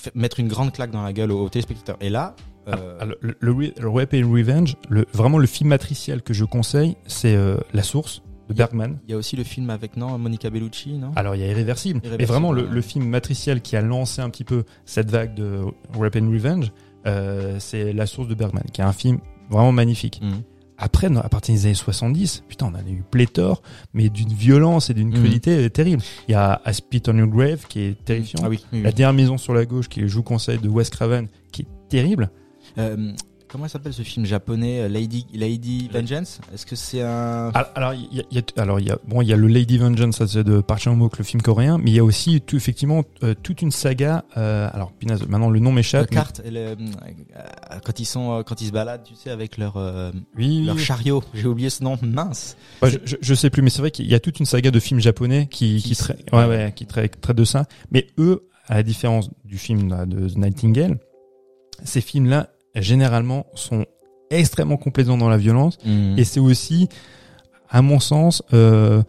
[0.05, 1.97] f- mettre une grande claque dans la gueule au, au téléspectateur.
[1.99, 2.33] Et là,
[2.69, 6.95] euh, Ah, le, le, Rape and Revenge, le, vraiment le film matriciel que je conseille,
[7.07, 8.97] c'est euh, La Source de Bergman.
[9.07, 11.11] il y a aussi le film avec non Monica Bellucci, non?
[11.15, 14.21] Alors il y a Irréversible, Irréversible, mais vraiment le, le film matriciel qui a lancé
[14.21, 15.61] un petit peu cette vague de
[15.97, 16.71] Rape and Revenge,
[17.07, 20.19] euh, c'est La Source de Bergman, qui est un film vraiment magnifique.
[20.21, 20.41] Mhm.
[20.81, 23.61] Après, à partir des années 70, putain, on en a eu pléthore,
[23.93, 25.19] mais d'une violence et d'une Mhm.
[25.19, 26.01] crudité euh, terrible.
[26.29, 28.39] Il y a A Spit on Your Grave qui est terrifiant.
[28.45, 28.59] Ah oui.
[28.71, 28.81] oui, oui.
[28.83, 31.63] La dernière maison sur la gauche qui est Je vous conseille de Wes Craven qui
[31.63, 32.29] est terrible.
[32.77, 33.11] Euh,
[33.49, 36.39] comment s'appelle ce film japonais, euh, Lady Lady Vengeance?
[36.53, 39.27] Est-ce que c'est un Alors, il y y a- alors, il y a, bon, il
[39.27, 41.99] y a le Lady Vengeance, c'est de Park Chan-wook, le film coréen, mais il y
[41.99, 44.23] a aussi tout, effectivement euh, toute une saga.
[44.37, 46.07] Euh, alors, pinaise, maintenant le nom m'échappe.
[46.11, 46.75] mais- carte elle, euh,
[47.35, 50.77] euh, quand ils sont quand ils se baladent, tu sais, avec leur euh, Oui, leur
[50.79, 51.23] chariot.
[51.33, 52.55] J'ai oublié ce nom, mince.
[52.81, 54.71] Ouais, je, je, je sais plus, mais c'est vrai qu'il y a toute une saga
[54.71, 57.65] de films japonais qui, Qui qui, traite, ouais, ouais, qui traite, traite de ça.
[57.91, 60.99] Mais eux, à la différence du film là, de The Nightingale,
[61.83, 63.85] ces films-là, généralement, sont
[64.31, 65.77] extrêmement complaisants dans la violence.
[66.17, 66.87] Et c'est aussi,
[67.69, 69.01] à mon sens, euh,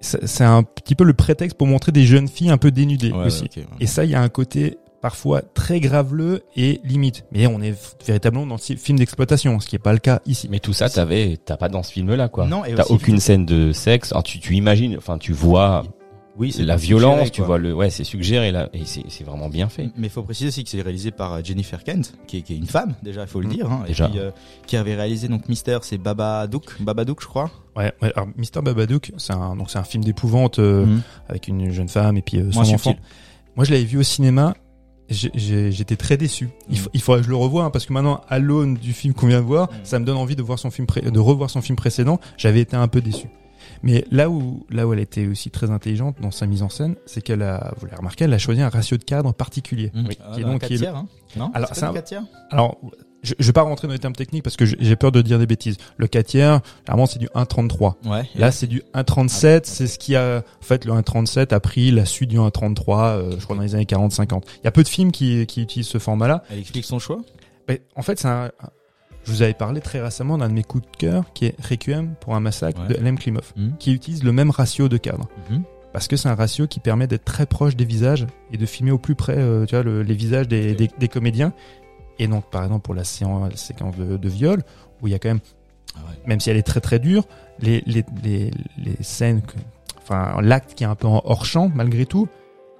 [0.00, 3.26] c'est un petit peu le prétexte pour montrer des jeunes filles un peu dénudées Ouais,
[3.26, 3.42] aussi.
[3.42, 3.76] ouais, ok, ouais.
[3.80, 7.24] Et ça, il y a un côté parfois très graveleux et limite.
[7.32, 7.74] Mais on est
[8.06, 10.48] véritablement dans le film d'exploitation, ce qui est pas le cas ici.
[10.50, 12.46] Mais tout ça, t'avais, t'as pas dans ce film-là, quoi.
[12.46, 14.12] Non, et T'as aucune scène de sexe.
[14.12, 15.82] Alors, tu, tu imagines, enfin, tu vois
[16.38, 19.22] Oui, c'est la suggéré, violence, tu vois le, ouais, c'est suggéré là, et c'est, c'est
[19.22, 19.90] vraiment bien fait.
[19.98, 22.54] Mais il faut préciser aussi que c'est réalisé par euh, Jennifer Kent, qui est, qui
[22.54, 23.52] est une femme, déjà, il faut le Mm.
[23.52, 23.70] dire.
[23.70, 24.06] Hein, Déjà.
[24.06, 24.30] Et puis, euh,
[24.66, 27.50] qui avait réalisé donc Mister, c'est Babadook, Babadook, je crois.
[27.76, 31.02] Ouais, ouais, alors Mr Babadook, c'est un donc c'est un film d'épouvante euh, Mhm.
[31.28, 32.96] avec une jeune femme et puis euh, son Moins enfant.
[33.56, 34.54] Moi, je l'avais vu au cinéma.
[35.10, 36.48] j'ai- j'ai- J'étais très déçu.
[36.70, 36.92] Il, faut- Mm.
[36.94, 39.26] il faudrait que je le revoie hein, parce que maintenant, à l'aune du film qu'on
[39.26, 39.74] vient de voir, Mm.
[39.84, 42.18] ça me donne envie de voir son film, pré- de revoir son film précédent.
[42.38, 43.26] J'avais été un peu déçu.
[43.82, 46.94] Mais là où, là où elle était aussi très intelligente dans sa mise en scène,
[47.06, 49.90] c'est qu'elle a, vous l'avez remarqué, elle a choisi un ratio de cadre particulier.
[49.94, 50.04] Mhm.
[50.08, 50.18] Oui.
[50.24, 51.86] Ah, Qui est donc- quatre qui est le- tiers, hein Non Alors, c'est c'est pas
[51.88, 52.78] un- du quatre tiers Alors,
[53.24, 55.38] je, je vais pas rentrer dans les termes techniques parce que j'ai peur de dire
[55.38, 55.76] des bêtises.
[55.96, 57.96] Le 4 tiers, clairement, c'est du 1,33.
[58.04, 58.28] Ouais.
[58.34, 59.64] Là, c'est du 1,37.
[59.66, 63.36] C'est ce qui a, en fait, le 1,37 a pris la suite du 1,33, euh,
[63.38, 64.44] je crois, dans les années 40-50.
[64.60, 66.42] Il y a peu de films qui, qui utilisent ce format-là.
[66.50, 67.20] Elle explique son choix?
[67.68, 68.50] Mais en fait, c'est un,
[69.24, 72.14] je vous avais parlé très récemment d'un de mes coups de cœur qui est Requiem
[72.20, 72.88] pour un massacre Ouais.
[72.88, 73.18] de L.M.
[73.18, 73.76] Klimov, Mhm.
[73.78, 75.28] qui utilise le même ratio de cadre.
[75.50, 75.62] Mhm.
[75.92, 78.90] Parce que c'est un ratio qui permet d'être très proche des visages et de filmer
[78.92, 80.76] au plus près, euh, tu vois, le- les visages des, Ok.
[80.78, 81.52] des, des comédiens.
[82.18, 84.62] Et donc, par exemple, pour la, séance, la séquence de, de viol,
[85.02, 85.40] où il y a quand même,
[85.94, 86.16] Ah ouais.
[86.26, 87.24] même si elle est très très dure,
[87.60, 89.56] les, les, les, les scènes, que-
[89.98, 92.26] enfin, l'acte qui est un peu en hors champ, malgré tout,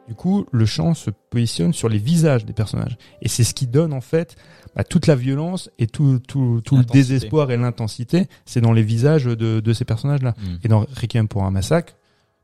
[0.09, 2.97] du coup, le champ se positionne sur les visages des personnages.
[3.21, 4.37] Et c'est ce qui donne, en fait,
[4.75, 8.83] bah, toute la violence et tout, tout, tout le désespoir et l'intensité, c'est dans les
[8.83, 10.35] visages de, de ces personnages-là.
[10.39, 10.59] Mhm.
[10.65, 11.95] Et dans Requiem pour un massacre,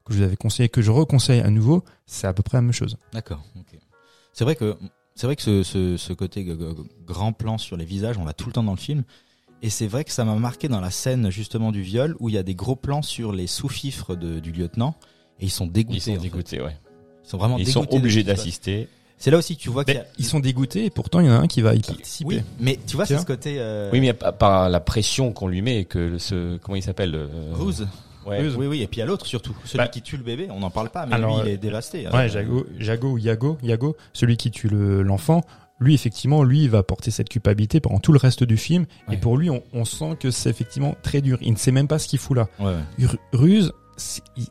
[0.04, 2.62] que je vous avais conseillé, que je reconseille à nouveau, c'est à peu près la
[2.62, 2.96] même chose.
[3.12, 3.44] D'accord.
[4.32, 4.76] C'est vrai que
[5.14, 6.46] c'est vrai que ce, ce, ce côté
[7.04, 9.02] grand plan sur les visages, on l'a tout le temps dans le film.
[9.62, 12.36] Et c'est vrai que ça m'a marqué dans la scène justement du viol où il
[12.36, 14.94] y a des gros plans sur les sous-fifres du lieutenant
[15.40, 15.96] et ils sont dégoûtés.
[15.96, 16.20] Ils sont en fait.
[16.20, 16.76] dégoûtés, ouais.
[17.24, 17.72] Ils sont vraiment Ils dégoûtés.
[17.86, 18.88] sont de obligés d'assister.
[19.18, 20.06] C'est là aussi que tu vois qu'il y Mais a.
[20.18, 22.24] ils sont dégoûtés et pourtant il y en a un qui va y participer.
[22.36, 23.56] Oui, mais tu vois, c'est ce côté.
[23.58, 23.90] Euh...
[23.92, 27.14] Oui, mais par- par la pression qu'on lui met et que ce, comment il s'appelle
[27.14, 27.86] euh, Ruse.
[28.26, 28.40] Ouais.
[28.40, 28.56] Ruse.
[28.56, 29.56] Oui, oui, et puis il y a l'autre surtout.
[29.64, 29.88] Celui Bah.
[29.88, 32.06] qui tue le bébé, on n'en parle pas, mais Alors, lui, il est dévasté.
[32.06, 32.10] hein.
[32.12, 35.42] Ouais, Jago, Jago ou Yago, Yago, celui qui tue le- l'enfant,
[35.80, 38.84] lui effectivement, lui il va porter cette culpabilité pendant tout le reste du film.
[39.08, 39.14] Ouais.
[39.14, 41.38] Et pour lui, on, on sent que c'est effectivement très dur.
[41.40, 42.48] Il ne sait même pas ce qu'il fout là.
[42.60, 42.66] Ouais,
[42.98, 43.06] ouais.
[43.06, 43.72] Ru- Ruse,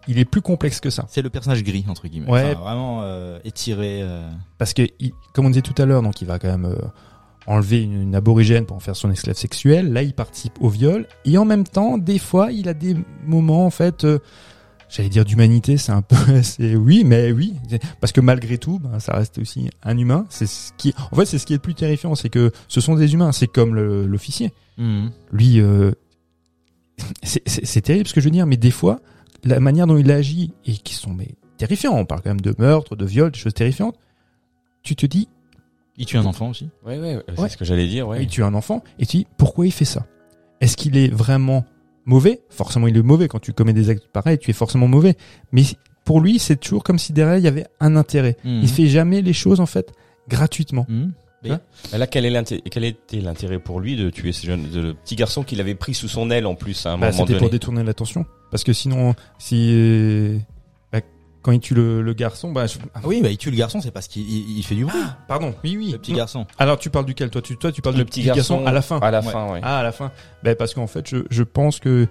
[0.08, 1.06] il, est plus complexe que ça.
[1.10, 2.30] C'est le personnage gris, entre guillemets.
[2.30, 2.52] Ouais.
[2.54, 4.02] Enfin, vraiment euh, étiré.
[4.02, 6.66] euh, Parce que, il- comme on disait tout à l'heure, donc il va quand même
[6.66, 6.76] euh,
[7.48, 9.94] enlever une, une aborigène pour en faire son esclave sexuel.
[9.94, 11.08] Là, il participe au viol.
[11.26, 14.20] Et en même temps, des fois, il a des moments, en fait, euh,
[14.90, 17.54] j'allais dire d'humanité, c'est un peu, c'est oui, mais oui,
[18.02, 20.26] parce que malgré tout, ben, ça reste aussi un humain.
[20.30, 22.82] C'est ce qui, en fait, c'est ce qui est le plus terrifiant, c'est que ce
[22.82, 23.32] sont des humains.
[23.32, 24.52] C'est comme l'officier.
[25.32, 25.92] Lui, euh,
[27.24, 29.00] c'est terrible ce que je veux dire, mais des fois,
[29.44, 31.96] la manière dont il agit et qui sont mais terrifiants.
[31.98, 33.96] On parle quand même de meurtre, de viol, des choses terrifiantes.
[34.84, 35.28] Tu te dis,
[35.98, 36.70] Il tue un enfant aussi.
[36.86, 37.50] Ouais, ouais, c'est Ouais.
[37.50, 38.22] ce que j'allais dire, ouais.
[38.24, 40.06] il tue un enfant, et tu dis pourquoi il fait ça?
[40.62, 41.66] Est-ce qu'il est vraiment
[42.06, 42.42] mauvais?
[42.50, 45.16] Forcément, il est mauvais quand tu commets des actes pareils, tu es forcément mauvais.
[45.52, 45.64] Mais
[46.06, 48.38] pour lui, c'est toujours comme si derrière il y avait un intérêt.
[48.44, 48.60] Mhm.
[48.62, 49.92] Il fait jamais les choses en fait
[50.30, 50.86] gratuitement.
[50.88, 51.14] Mhm.
[51.44, 54.46] Mais- Hein Mais Là, quel, est l'intérêt- quel était l'intérêt pour lui de tuer ce
[54.46, 56.98] jeune, de- le petit garçon qu'il avait pris sous son aile en plus à un
[56.98, 60.40] Bah, moment C'était donné pour détourner l'attention, parce que sinon, si
[60.92, 61.00] bah,
[61.44, 63.82] quand il tue le, le garçon, bah je- Ah oui, bah, il tue le garçon,
[63.82, 65.00] c'est parce qu'il il- il fait du bruit.
[65.28, 65.92] pardon, oui oui.
[65.92, 66.18] le petit Non.
[66.18, 66.48] garçon.
[66.58, 67.42] Alors tu parles duquel toi?
[67.44, 68.98] Tu toi tu parles Le du petit garçon à la fin.
[69.00, 69.32] À la Ouais.
[69.32, 69.60] fin, ouais.
[69.62, 70.12] Ah, à la fin.
[70.44, 72.08] Ben, parce qu'en fait, je, je pense que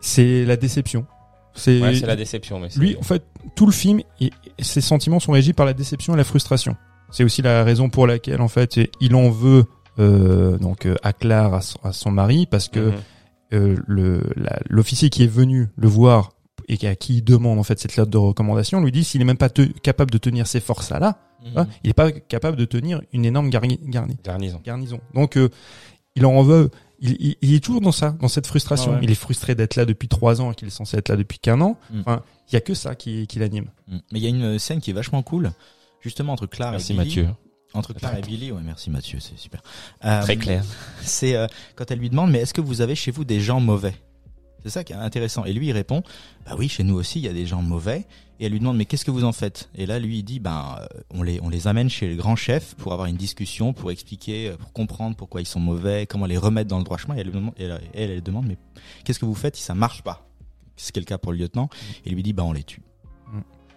[0.00, 1.06] c'est la déception.
[1.54, 3.24] C'est Ouais, c'est la déception, mais lui, en fait,
[3.56, 6.76] tout le film, il- ses sentiments sont régis par la déception et la frustration.
[7.12, 9.64] C'est aussi la raison pour laquelle, en fait, il en veut
[9.98, 12.94] euh, donc euh, à Claire, à son, à son mari, parce que Mhm.
[13.52, 14.22] euh, le
[14.70, 16.30] l'officier qui est venu le voir
[16.68, 19.24] et à qui il demande en fait cette lettre de recommandation lui dit s'il est
[19.26, 21.66] même pas te- capable de tenir ces forces là, Mhm.
[21.84, 24.60] il est pas capable de tenir une énorme garni- garni- Garnison.
[24.64, 25.00] garnison.
[25.14, 25.50] Donc euh,
[26.16, 26.70] il en veut.
[27.00, 28.92] Il, il- il est toujours dans ça, dans cette frustration.
[28.92, 29.00] Ah ouais.
[29.02, 31.38] Il est frustré d'être là depuis trois ans et qu'il est censé être là depuis
[31.40, 31.76] qu'un an.
[31.92, 32.00] Mm.
[32.00, 33.66] Enfin, il y a que ça qui, qui l'anime.
[33.88, 34.00] Mhm.
[34.12, 35.50] Mais il y a une scène qui est vachement cool,
[36.02, 37.06] justement entre Claire Merci et Billy.
[37.06, 37.28] Mathieu.
[37.74, 39.62] Entre Claire et Billy, ouais, merci Mathieu, c'est super.
[40.04, 40.62] Euh, Très clair.
[41.00, 43.60] C'est euh, quand elle lui demande, mais est-ce que vous avez chez vous des gens
[43.60, 43.94] mauvais?
[44.62, 45.44] C'est ça qui est intéressant.
[45.44, 46.02] Et lui, il répond,
[46.46, 48.06] bah oui, chez nous aussi, il y a des gens mauvais.
[48.38, 49.70] Et elle lui demande, mais qu'est-ce que vous en faites?
[49.74, 52.36] Et là, lui, il dit, ben, euh, on les, on les amène chez le grand
[52.36, 56.38] chef pour avoir une discussion, pour expliquer, pour comprendre pourquoi ils sont mauvais, comment les
[56.38, 57.16] remettre dans le droit chemin.
[57.16, 58.58] Et elle, lui demande, elle, elle, elle demande, mais
[59.04, 60.28] qu'est-ce que vous faites si ça marche pas?
[60.76, 61.68] C'est le cas pour le lieutenant.
[62.04, 62.82] Et lui dit, bah, on les tue.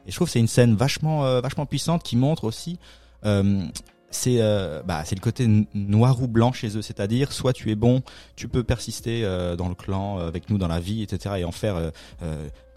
[0.05, 2.77] Et je trouve que c'est une scène vachement, euh, vachement puissante qui montre aussi.
[3.25, 3.65] euh,
[4.11, 7.75] c'est euh, bah, c'est le côté noir ou blanc chez eux, c'est-à-dire soit tu es
[7.75, 8.01] bon,
[8.37, 11.35] tu peux persister euh, dans le clan avec nous dans la vie, etc.
[11.39, 11.91] et en faire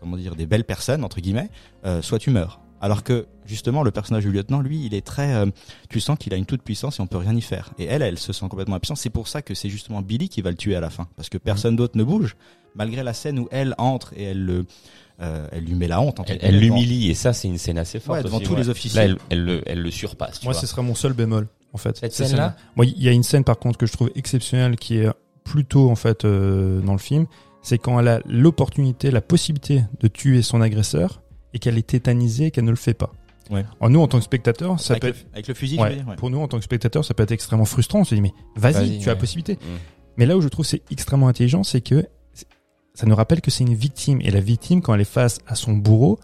[0.01, 1.51] comment dire des belles personnes entre guillemets,
[2.03, 2.61] soit tu meurs.
[2.81, 5.45] Alors que justement le personnage du lieutenant, lui, il est très,
[5.89, 7.73] tu sens qu'il a une toute puissance et on peut rien y faire.
[7.79, 8.99] Et elle, elle se sent complètement impuissante.
[8.99, 11.29] C'est pour ça que c'est justement Billy qui va le tuer à la fin, parce
[11.29, 12.37] que personne d'autre ne bouge,
[12.75, 14.67] malgré la scène où elle entre et elle le,
[15.21, 16.21] euh, elle lui met la honte.
[16.21, 18.19] entre Elle, elle l'humilie et ça c'est une scène assez forte.
[18.19, 19.01] Ouais, devant aussi, tous les officiers.
[19.01, 20.41] Là, elle, elle le, elle le surpasse.
[20.41, 20.61] Tu Moi, vois.
[20.61, 21.97] ce serait mon seul bémol, en fait.
[21.97, 24.99] Cette scène-là Moi, il y a une scène, par contre, que je trouve exceptionnelle, qui
[24.99, 25.09] est
[25.45, 27.27] plutôt, en fait, euh, dans le film.
[27.63, 32.47] C'est quand elle a l'opportunité, la possibilité de tuer son agresseur et qu'elle est tétanisée
[32.47, 33.11] et qu'elle ne le fait pas.
[33.51, 33.65] Ouais.
[33.81, 35.85] En nous, en tant que spectateur, ça avec, peut le, être, avec le fusil, ouais,
[35.85, 36.17] tu veux dire, ouais.
[36.17, 38.01] pour nous, en tant que spectateur, ça peut être extrêmement frustrant.
[38.01, 39.55] On se dit, mais vas-y, tu as la possibilité.
[39.55, 39.79] Mm.
[40.19, 42.07] Mais là où je trouve c'est extrêmement intelligent, c'est que
[42.99, 44.21] ça nous rappelle que c'est une victime.
[44.23, 46.19] Et la victime, quand elle est face à son bourreau,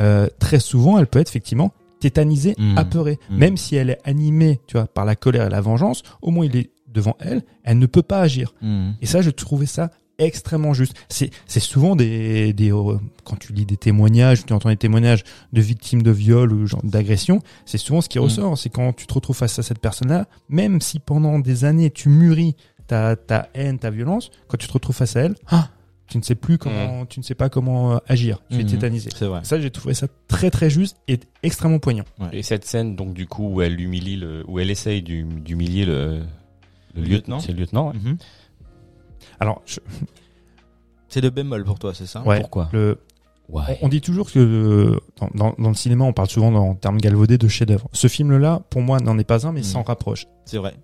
[0.00, 2.78] euh, très souvent, elle peut être effectivement tétanisée, Mm.
[2.78, 3.18] apeurée.
[3.28, 3.36] Mm.
[3.36, 6.46] Même si elle est animée, tu vois, par la colère et la vengeance, au moins
[6.46, 8.54] il est devant elle, elle ne peut pas agir.
[8.62, 8.94] Mhm.
[9.02, 10.94] Et ça, je trouvais ça extrêmement juste.
[11.10, 15.24] C'est, c'est souvent des, des, euh, quand tu lis des témoignages, tu entends des témoignages
[15.52, 18.56] de victimes de viol ou d'agression, c'est souvent ce qui ressort.
[18.56, 22.08] C'est quand tu te retrouves face à cette personne-là, même si pendant des années tu
[22.08, 22.54] mûris
[22.86, 25.68] ta, ta haine, ta violence, quand tu te retrouves face à elle, ah,
[26.06, 28.40] tu ne sais plus comment, tu ne sais pas comment euh, agir.
[28.50, 28.70] Tu es Mhm.
[28.70, 29.10] tétanisé.
[29.16, 29.40] C'est vrai.
[29.44, 32.04] Ça, j'ai trouvé ça très très juste et extrêmement poignant.
[32.32, 35.84] Et cette scène, donc du coup, où elle humilie le, où elle essaye d'hum- d'humilier
[35.86, 36.22] le,
[36.94, 37.40] le lieutenant, Lieutenant.
[37.40, 37.88] c'est le lieutenant.
[37.88, 37.94] ouais.
[37.98, 38.16] Mhm.
[39.40, 39.80] Alors, je-
[41.08, 42.22] C'est le bémol pour toi, c'est ça?
[42.22, 42.68] Ouais, Pourquoi?
[42.72, 42.98] Le.
[43.82, 46.74] On, dit toujours que euh, dans, dans, dans le cinéma, on parle souvent dans- en
[46.74, 47.88] termes galvaudés de chef-d'œuvre.
[47.92, 49.64] Ce film-là, pour moi, n'en est pas un, mais Mhm.
[49.66, 50.26] s'en rapproche.
[50.46, 50.74] C'est vrai.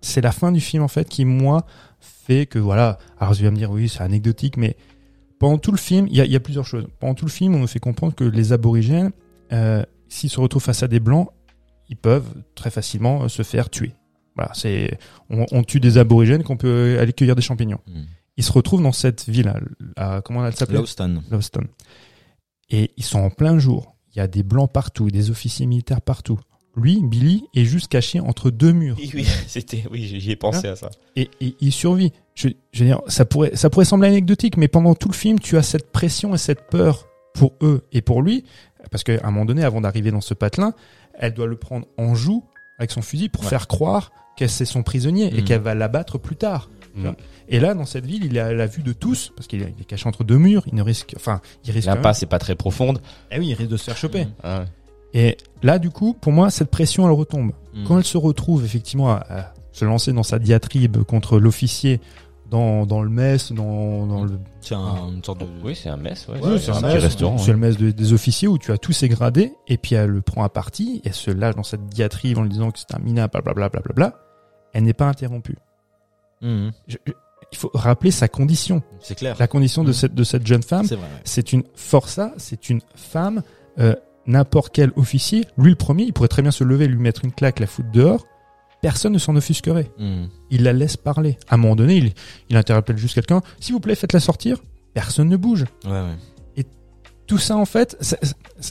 [0.00, 1.64] C'est la fin du film, en fait, qui, moi,
[2.04, 4.76] fait que, voilà, alors tu vas me dire, oui, c'est anecdotique, mais
[5.38, 6.86] pendant tout le film, il y a, il y a plusieurs choses.
[7.00, 9.10] Pendant tout le film, on nous fait comprendre que les aborigènes,
[9.52, 11.28] euh, s'ils se retrouvent face à des blancs,
[11.88, 13.92] ils peuvent très facilement euh, se faire tuer.
[14.36, 14.98] Voilà, c'est,
[15.30, 17.80] on, on tue des aborigènes qu'on peut aller cueillir des champignons.
[17.86, 18.06] Mhm.
[18.36, 19.52] Ils se retrouvent dans cette ville,
[19.96, 20.76] à, à- comment elle s'appelle?
[20.76, 21.22] Lawston.
[21.30, 21.64] Lawston.
[22.70, 23.94] Et ils sont en plein jour.
[24.14, 26.40] Il y a des blancs partout, des officiers militaires partout.
[26.76, 28.96] Lui, Billy, est juste caché entre deux murs.
[28.98, 30.90] Oui, oui, c'était, oui, j'y ai pensé à ça.
[31.16, 32.12] Et, et il survit.
[32.34, 35.38] Je, je veux dire, ça pourrait, ça pourrait sembler anecdotique, mais pendant tout le film,
[35.38, 38.44] tu as cette pression et cette peur pour eux et pour lui.
[38.90, 40.72] Parce qu'à un moment donné, avant d'arriver dans ce patelin,
[41.14, 42.44] elle doit le prendre en joue
[42.78, 43.48] avec son fusil pour Ouais.
[43.50, 45.44] faire croire qu'elle c'est son prisonnier et Mhm.
[45.44, 46.68] qu'elle va l'abattre plus tard.
[46.96, 47.10] Mm.
[47.48, 50.08] Et là, dans cette ville, il a la vue de tous, parce qu'il est caché
[50.08, 51.86] entre deux murs, il ne risque, enfin, il risque.
[51.86, 53.00] quand même- L'impasse est pas très profonde.
[53.32, 54.24] Eh oui, il risque de se faire choper.
[54.26, 54.30] Mhm.
[54.42, 54.66] Ah ouais.
[55.14, 57.52] Et là, du coup, pour moi, cette pression, elle retombe.
[57.74, 57.84] Mhm.
[57.86, 62.00] Quand elle se retrouve effectivement à, à se lancer dans sa diatribe contre l'officier
[62.50, 64.38] dans, dans le mess, dans, dans le...
[64.60, 65.46] C'est un- une sorte de.
[65.64, 66.38] Oui, c'est un mess, ouais.
[66.40, 67.38] Ouais, c'est un mess, restaurant.
[67.38, 70.10] C'est le mess de- des officiers où tu as tous ces gradés, et puis elle
[70.10, 72.78] le prend à partie, et elle se lâche dans cette diatribe en lui disant que
[72.78, 74.14] c'est un minable, blablabla, blablabla.
[74.72, 75.56] Elle n'est pas interrompue.
[76.42, 77.12] Je- je-
[77.52, 78.82] il faut rappeler sa condition.
[79.00, 79.36] C'est clair.
[79.38, 79.94] La condition de Mhm.
[79.94, 81.04] cette, de cette jeune femme, C'est vrai.
[81.06, 81.20] ouais.
[81.24, 83.42] c'est une força, c'est une femme,
[83.78, 83.94] euh,
[84.26, 87.32] n'importe quel officier, lui le premier, il pourrait très bien se lever, lui mettre une
[87.32, 88.26] claque, la foutre dehors,
[88.82, 89.90] personne ne s'en offusquerait.
[89.98, 90.28] Mhm.
[90.50, 91.38] Il la laisse parler.
[91.48, 92.12] À un moment donné, il,
[92.50, 94.58] il interpelle juste quelqu'un, s'il vous plaît, faites-la sortir,
[94.92, 95.64] personne ne bouge.
[95.84, 96.14] Ouais, ouais.
[97.26, 97.96] Tout ça, en fait,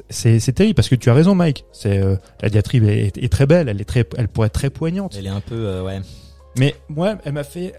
[0.09, 1.65] c'est- terrible, parce que tu as raison, Mike.
[1.71, 4.69] C'est euh, La diatribe est, est très belle, elle, est très, elle pourrait être très
[4.69, 5.15] poignante.
[5.17, 5.99] Elle est un peu, euh, ouais.
[6.59, 7.73] Mais moi, elle m'a fait...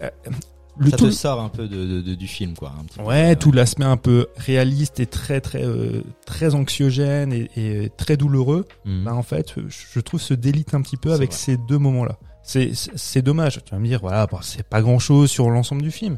[0.77, 2.73] le ça tout, te sort un peu de, de- de- du film, quoi.
[2.79, 3.05] Un petit peu.
[3.05, 8.17] Ouais, tout l'aspect un peu réaliste et très très euh, très anxiogène et, et très
[8.17, 8.65] douloureux.
[8.85, 9.03] Mhm.
[9.05, 11.37] Bah en fait, je trouve se délite un petit peu avec vrai.
[11.37, 12.17] ces deux moments-là.
[12.43, 13.59] C'est c'est dommage.
[13.65, 16.17] Tu vas me dire voilà, c'est pas grand-chose sur l'ensemble du film,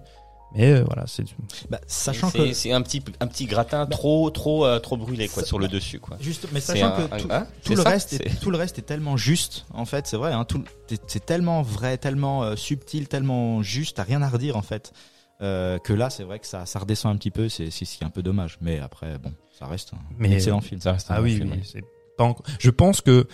[0.56, 1.24] mais euh, voilà, c'est
[1.70, 2.54] Bah, sachant C'est- que.
[2.54, 6.00] c'est un petit, un petit gratin trop, trop, euh, trop brûlé, quoi, sur le dessus,
[6.00, 6.18] quoi.
[6.20, 8.58] Juste, mais sachant un- que un- tout, hein, tout le ça, reste, est, tout le
[8.58, 9.66] reste est tellement juste.
[9.74, 10.32] En fait, c'est vrai.
[10.34, 13.98] Hein, tout, c'est- c'est tellement vrai, tellement euh, subtil, tellement juste.
[13.98, 14.94] T'as rien à redire en fait.
[15.42, 17.48] Euh, que là, c'est vrai que ça, ça redescend un petit peu.
[17.50, 18.58] C'est c'est c'est un peu dommage.
[18.60, 20.82] Mais après, bon, ça reste un Mais- excellent film.
[20.82, 21.82] Ça reste un ah oui, film, oui,
[22.18, 23.28] pas encore- Je pense que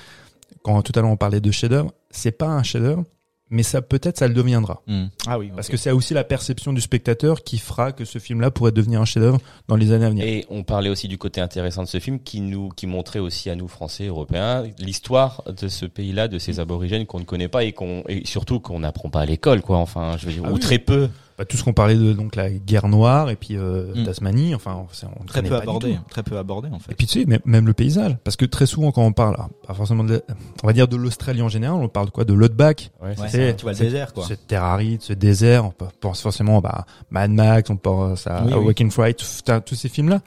[0.64, 3.06] quand tout à l'heure on parlait de chef-d'œuvre, c'est pas un chef-d'œuvre,
[3.54, 4.82] mais ça peut-être ça le deviendra.
[4.88, 5.10] Mhm.
[5.28, 5.52] Ah oui.
[5.56, 9.00] Parce que c'est aussi la perception du spectateur qui fera que ce film-là pourrait devenir
[9.00, 10.26] un chef-d'œuvre dans les années à venir.
[10.26, 13.50] Et on parlait aussi du côté intéressant de ce film qui nous, qui montrait aussi
[13.50, 17.64] à nous Français, Européens, l'histoire de ce pays-là, de ces aborigènes qu'on ne connaît pas
[17.64, 19.78] et qu'on, et surtout qu'on n'apprend pas à l'école, quoi.
[19.78, 20.60] Enfin, je veux dire, Ah ou oui.
[20.60, 21.10] très peu.
[21.38, 24.06] Bah, tout ce qu'on parlait de donc la guerre noire et puis euh, Mm.
[24.06, 25.94] Tasmanie, enfin on ne très connaît peu pas du abordé.
[25.96, 26.02] tout.
[26.10, 26.94] Très peu abordé en Et fait.
[26.96, 29.50] puis tu sais, même, même le paysage, parce que très souvent quand on parle, alors,
[29.66, 30.22] pas forcément, de,
[30.64, 33.28] on va dire de l'Australie en général, on parle de quoi, de l'outback, Ouais, Ouais,
[33.30, 34.26] c'est- tu vois le c'est- désert quoi.
[34.28, 38.44] cette terre aride, ce désert, on pe- pense forcément bah, Mad Max, on pense à,
[38.46, 38.66] Oui, à oui.
[38.68, 39.18] Waking Fright,
[39.66, 40.22] tous ces films-là.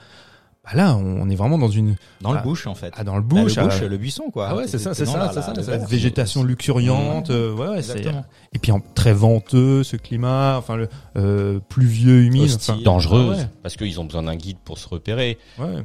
[0.67, 2.43] Bah là, on est vraiment dans une, Dans Ah.
[2.43, 2.93] le bush en fait.
[2.97, 4.49] ah, dans le Bah, bush, le bush, ah, le buisson quoi.
[4.49, 7.35] ah ouais, c'est ça, c'est ça, la- c'est ça, le c'est la végétation luxuriante, Ouais.
[7.35, 8.25] euh, ouais, ouais, c'est, Exactement.
[8.53, 12.75] et puis en, très venteux, ce climat, enfin le euh, pluvieux, humide, Hostile.
[12.75, 13.49] enfin, dangereuse Ah ouais.
[13.63, 15.39] parce qu'ils ont besoin d'un guide pour se repérer.
[15.59, 15.85] ouais.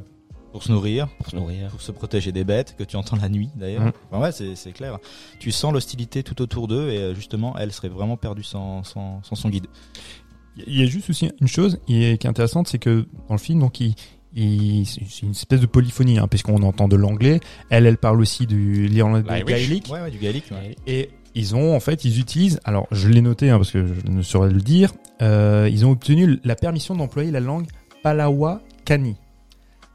[0.50, 1.68] Pour se nourrir, pour se nourrir.
[1.70, 3.84] pour se protéger des bêtes que tu entends la nuit d'ailleurs.
[3.84, 3.92] Mm.
[4.10, 4.98] Enfin, ouais, c'est c'est clair.
[5.38, 9.22] Tu sens l'hostilité tout autour d'eux et euh, justement, elle serait vraiment perdue sans, sans,
[9.22, 9.66] sans son guide.
[10.66, 13.60] Il y a juste aussi une chose qui est intéressante, c'est que dans le film,
[13.60, 13.94] donc il-
[14.34, 17.40] c'est une espèce de polyphonie, hein, puisqu'on entend de l'anglais.
[17.70, 19.46] Elle, elle parle aussi du l'irlandais L'Irish.
[19.46, 19.88] gaélique.
[19.92, 20.50] Ouais, ouais, du gaélique.
[20.52, 20.74] ouais.
[20.86, 22.60] Et ils ont en fait, ils utilisent.
[22.64, 24.92] Alors, je l'ai noté hein, parce que je ne saurais le dire.
[25.22, 27.66] euh, ils ont obtenu la permission d'employer la langue
[28.02, 29.16] Palawakani.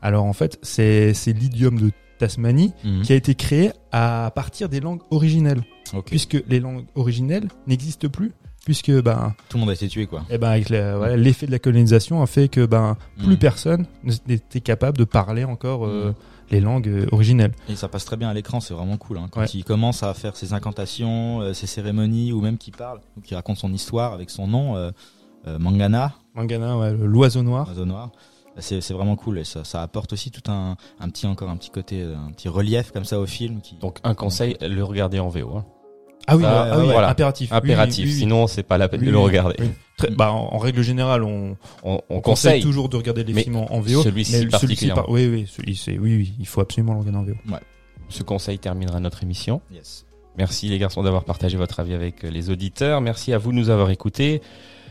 [0.01, 3.01] Alors en fait, c'est l'idiome de Tasmanie Mhm.
[3.01, 5.61] qui a été créé à partir des langues originelles,
[6.05, 8.31] puisque les langues originelles n'existent plus,
[8.67, 10.23] puisque ben, Tout le monde a été tué, quoi.
[10.29, 13.37] eh ben avec voilà, l'effet de la colonisation a fait que ben plus Mhm.
[13.37, 13.85] personne
[14.27, 16.13] n'était capable de parler encore euh, Mhm.
[16.51, 17.53] les langues euh, originelles.
[17.69, 19.19] Et ça passe très bien à l'écran, c'est vraiment cool.
[19.19, 19.27] Hein.
[19.31, 19.47] Quand Ouais.
[19.53, 23.35] il commence à faire ses incantations, euh, ses cérémonies, ou même qu'il parle, ou qu'il
[23.37, 24.91] raconte son histoire avec son nom, euh,
[25.47, 27.69] euh, Mangana, Mangana, ouais, l'oiseau noir.
[27.69, 28.11] oiseau noir,
[28.53, 29.39] bah, c'est c'est vraiment cool.
[29.39, 32.49] Et ça, ça apporte aussi tout un, un petit encore un petit côté, un petit
[32.49, 33.61] relief comme ça au film.
[33.61, 33.75] Qui...
[33.77, 35.55] Donc un conseil, le regarder en VO.
[35.55, 35.65] hein.
[36.25, 37.09] Ah oui, ah oui, voilà.
[37.09, 37.51] impératif.
[37.53, 38.19] Impératif, oui, oui, oui.
[38.19, 39.55] sinon c'est pas la peine Oui, de le regarder.
[39.59, 39.69] oui.
[39.97, 42.61] Très- bah, en, en règle générale, on, On, on on conseille conseille.
[42.61, 44.03] toujours de regarder les Mais films en, en VO.
[44.03, 45.03] celui-ci particulièrement.
[45.03, 47.33] par- oui, oui, celui, c'est, oui, oui, il faut absolument le regarder en VO.
[48.09, 49.61] Ce conseil terminera notre émission.
[49.73, 50.05] Yes.
[50.37, 53.01] Merci les garçons d'avoir partagé votre avis avec euh, les auditeurs.
[53.01, 54.41] Merci à vous de nous avoir écoutés.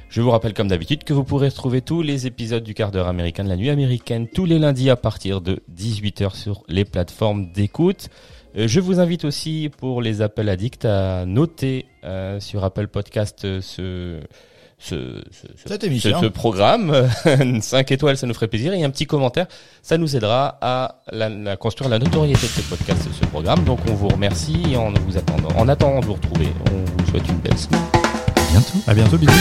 [0.09, 3.07] Je vous rappelle comme d'habitude que vous pourrez retrouver tous les épisodes du quart d'heure
[3.09, 7.53] américain de la nuit américaine tous les lundis à partir de 18h sur les plateformes
[7.53, 8.09] d'écoute.
[8.57, 13.45] Euh, Je vous invite aussi pour les appels addicts à noter euh, sur Apple Podcast
[13.45, 14.21] euh, ce,
[14.79, 16.21] ce, ce, ce- Cette ce, émission.
[16.21, 17.07] ce programme.
[17.61, 18.73] 5 étoiles, ça nous ferait plaisir.
[18.73, 19.47] Et un petit commentaire,
[19.83, 23.65] ça nous aidera à, la- à construire la notoriété de ce podcast, de ce programme.
[23.65, 27.11] Donc on vous remercie et en vous attendant, en attendant de vous retrouver, on vous
[27.11, 27.81] souhaite une belle semaine.
[27.95, 28.79] À bientôt.
[28.87, 29.33] À bientôt, bisous.